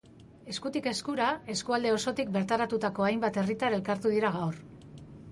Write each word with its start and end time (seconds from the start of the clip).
Eskutik 0.51 0.87
eskura, 0.91 1.25
eskualde 1.55 1.91
osotik 1.97 2.31
bertaratutako 2.37 3.05
hainbat 3.09 3.37
herritar 3.41 3.75
elkartu 3.77 4.15
dira 4.15 4.33
gaur. 4.39 4.57